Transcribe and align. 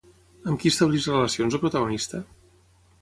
Amb 0.51 0.61
qui 0.63 0.71
estableix 0.75 1.05
relacions 1.11 1.59
el 1.59 1.63
protagonista? 1.67 2.23